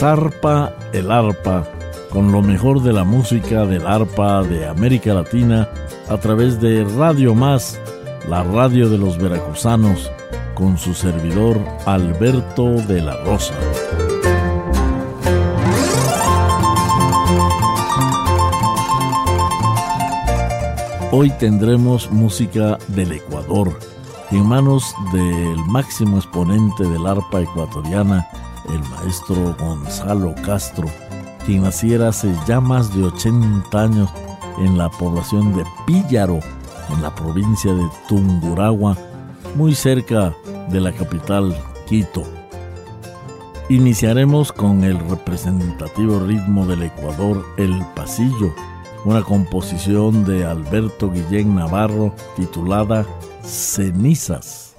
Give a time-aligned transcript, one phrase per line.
[0.00, 1.62] Zarpa el arpa,
[2.08, 5.68] con lo mejor de la música del arpa de América Latina
[6.08, 7.78] a través de Radio Más,
[8.26, 10.10] la radio de los veracruzanos,
[10.54, 13.52] con su servidor Alberto de la Rosa.
[21.12, 23.78] Hoy tendremos música del Ecuador,
[24.30, 28.26] en manos del máximo exponente del arpa ecuatoriana,
[28.72, 30.88] el maestro Gonzalo Castro,
[31.44, 34.10] quien naciera hace ya más de 80 años
[34.58, 36.40] en la población de Píllaro,
[36.90, 38.96] en la provincia de Tunguragua,
[39.56, 40.34] muy cerca
[40.70, 42.24] de la capital Quito.
[43.68, 48.52] Iniciaremos con el representativo ritmo del Ecuador, el pasillo,
[49.04, 53.06] una composición de Alberto Guillén Navarro titulada
[53.42, 54.74] Cenizas.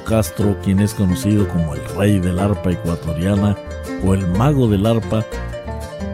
[0.00, 3.56] Castro, quien es conocido como el rey del arpa ecuatoriana
[4.06, 5.24] o el mago del arpa,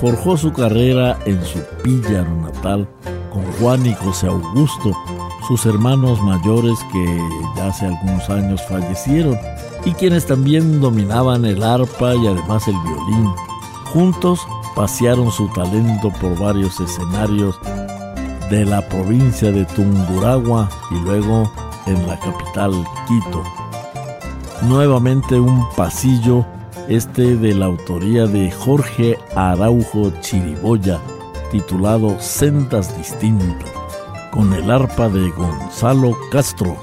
[0.00, 2.88] forjó su carrera en su píllaro natal
[3.30, 4.96] con Juan y José Augusto,
[5.46, 7.20] sus hermanos mayores que
[7.56, 9.38] ya hace algunos años fallecieron
[9.84, 13.30] y quienes también dominaban el arpa y además el violín.
[13.92, 14.40] Juntos
[14.74, 17.58] pasearon su talento por varios escenarios
[18.50, 21.50] de la provincia de Tunguragua y luego
[21.86, 22.72] en la capital
[23.06, 23.59] Quito.
[24.62, 26.44] Nuevamente un pasillo,
[26.86, 31.00] este de la autoría de Jorge Araujo Chiriboya,
[31.50, 33.70] titulado Sendas Distintas,
[34.30, 36.76] con el arpa de Gonzalo Castro.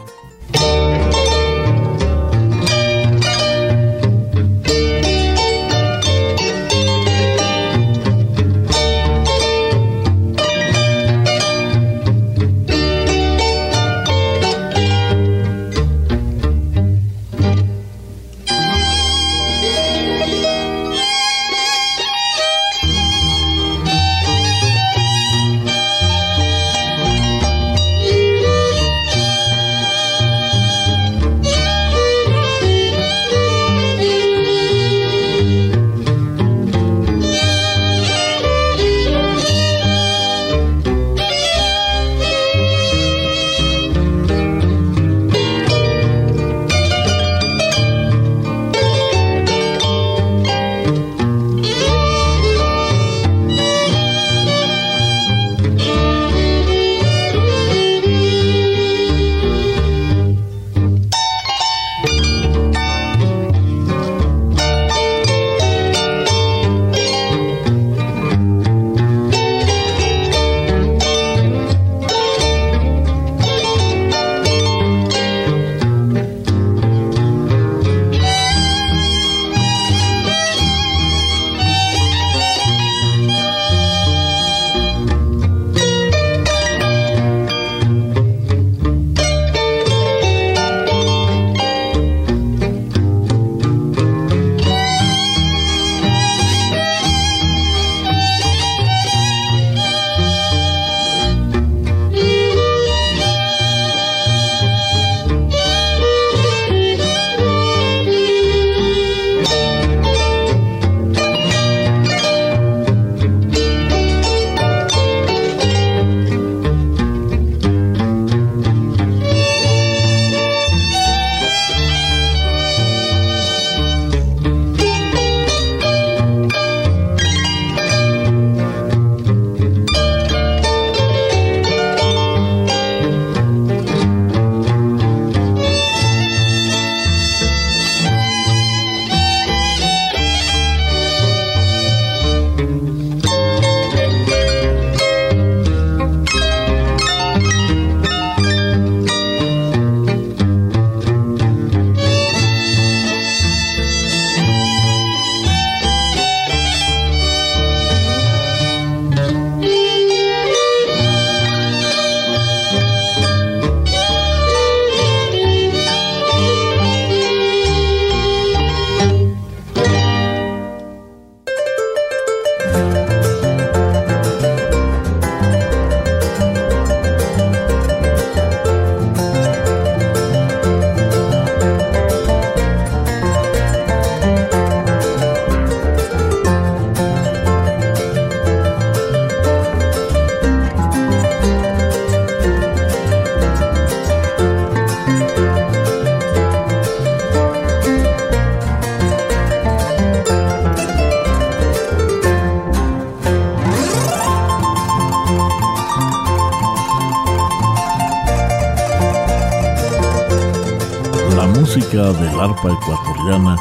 [212.13, 213.57] Del arpa ecuatoriana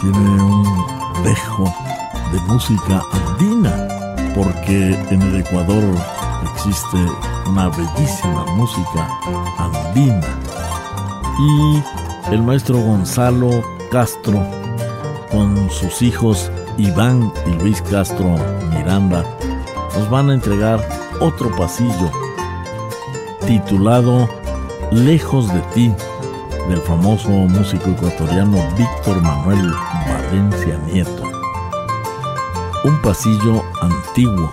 [0.00, 0.64] tiene un
[1.24, 1.72] dejo
[2.32, 3.88] de música andina,
[4.34, 5.82] porque en el Ecuador
[6.52, 6.98] existe
[7.46, 9.08] una bellísima música
[9.58, 10.26] andina.
[11.40, 11.82] Y
[12.34, 14.46] el maestro Gonzalo Castro,
[15.30, 18.36] con sus hijos Iván y Luis Castro
[18.70, 19.24] Miranda,
[19.96, 20.86] nos van a entregar
[21.20, 22.10] otro pasillo
[23.46, 24.28] titulado
[24.90, 25.94] Lejos de ti
[26.68, 29.72] del famoso músico ecuatoriano Víctor Manuel
[30.06, 31.22] Valencia Nieto.
[32.84, 34.50] Un pasillo antiguo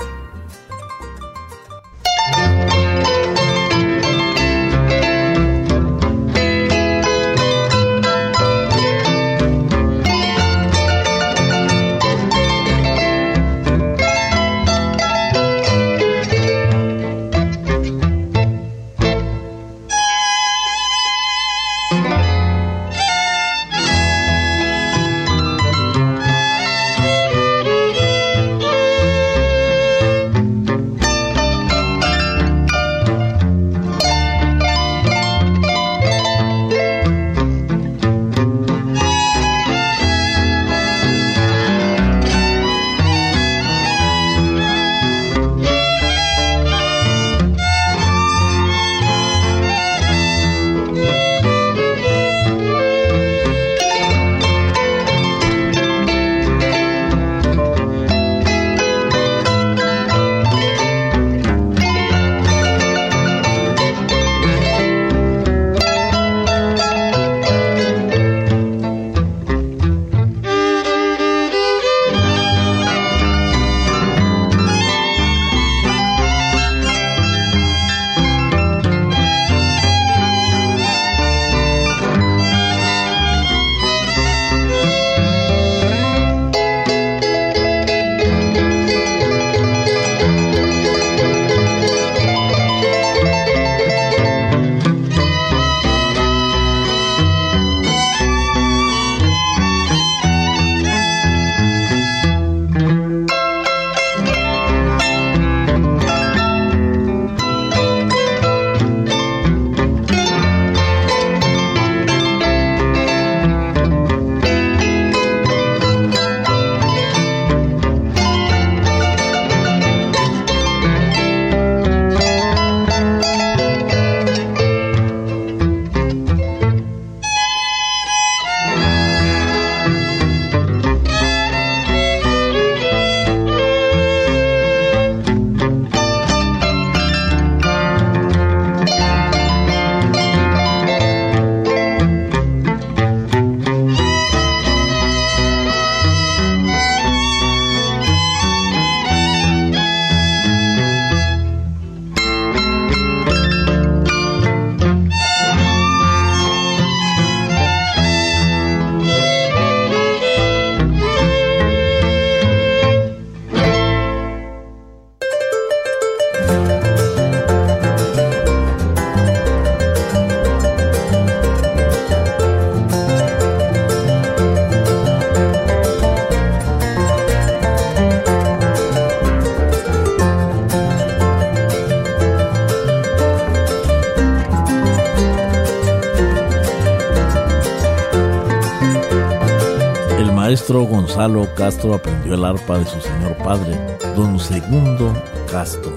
[190.56, 193.78] maestro Gonzalo Castro aprendió el arpa de su señor padre,
[194.16, 195.14] don Segundo
[195.52, 195.94] Castro,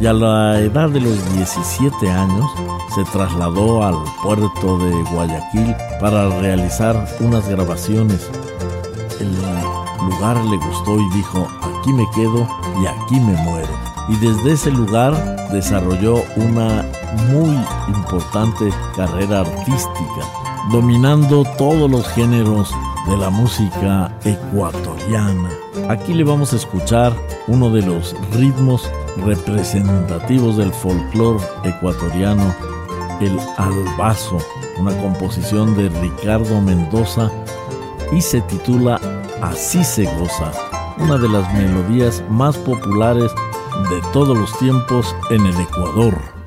[0.00, 2.50] y a la edad de los 17 años
[2.92, 8.28] se trasladó al puerto de Guayaquil para realizar unas grabaciones.
[9.20, 9.32] El
[10.10, 12.48] lugar le gustó y dijo, aquí me quedo
[12.82, 13.72] y aquí me muero.
[14.08, 15.14] Y desde ese lugar
[15.52, 16.84] desarrolló una
[17.30, 20.26] muy importante carrera artística,
[20.72, 22.74] dominando todos los géneros
[23.08, 25.50] de la música ecuatoriana.
[25.88, 27.12] Aquí le vamos a escuchar
[27.48, 28.90] uno de los ritmos
[29.24, 32.54] representativos del folclore ecuatoriano,
[33.20, 34.38] el albazo,
[34.78, 37.30] una composición de Ricardo Mendoza
[38.12, 39.00] y se titula
[39.42, 40.52] Así se goza,
[40.98, 43.30] una de las melodías más populares
[43.90, 46.39] de todos los tiempos en el Ecuador.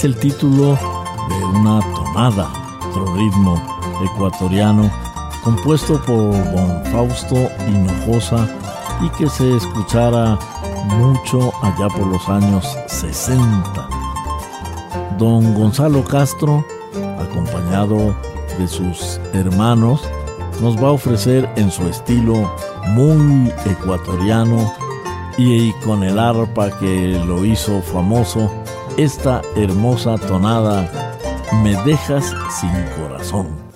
[0.00, 0.78] Es el título
[1.28, 2.50] de una tonada,
[2.88, 3.62] otro ritmo
[4.02, 4.90] ecuatoriano,
[5.44, 7.36] compuesto por don Fausto
[7.68, 8.48] Hinojosa
[9.02, 10.38] y que se escuchara
[10.96, 13.88] mucho allá por los años 60.
[15.18, 16.64] Don Gonzalo Castro,
[17.18, 18.16] acompañado
[18.58, 20.00] de sus hermanos,
[20.62, 22.50] nos va a ofrecer en su estilo
[22.94, 24.72] muy ecuatoriano
[25.36, 28.50] y con el arpa que lo hizo famoso,
[29.02, 30.90] esta hermosa tonada,
[31.62, 33.69] Me dejas sin corazón.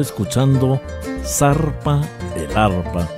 [0.00, 0.80] Escuchando
[1.24, 2.00] Zarpa
[2.36, 3.08] el arpa,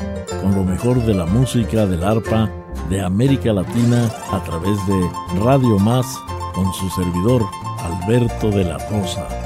[0.42, 2.50] con lo mejor de la música del arpa
[2.88, 6.06] de América Latina a través de Radio Más
[6.54, 7.44] con su servidor
[7.80, 9.37] Alberto de la Rosa.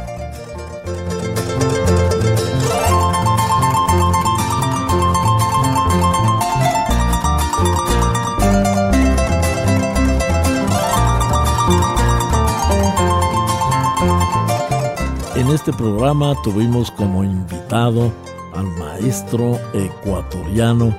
[15.62, 18.12] Este programa tuvimos como invitado
[18.52, 20.92] al maestro ecuatoriano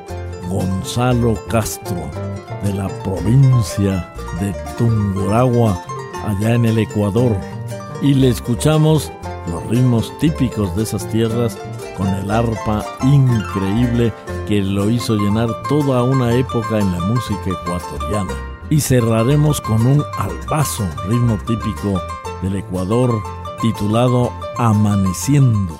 [0.47, 1.97] Gonzalo Castro
[2.63, 5.84] de la provincia de Tunguragua,
[6.26, 7.36] allá en el Ecuador.
[8.02, 9.12] Y le escuchamos
[9.52, 11.58] los ritmos típicos de esas tierras
[11.97, 14.13] con el arpa increíble
[14.47, 18.34] que lo hizo llenar toda una época en la música ecuatoriana.
[18.69, 22.02] Y cerraremos con un albazo, ritmo típico
[22.41, 23.21] del Ecuador,
[23.63, 25.80] titulado Amaneciendo.